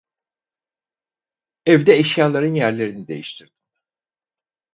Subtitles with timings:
[1.65, 3.53] Evde eşyaların yerlerini değiştirdim.